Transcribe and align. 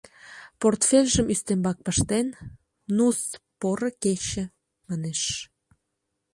Портфельжым 0.59 1.27
ӱстембак 1.33 1.77
пыштен, 1.85 2.27
«Ну-с, 2.95 3.19
поро 3.59 3.89
кече» 4.01 4.43
манеш. 4.87 5.21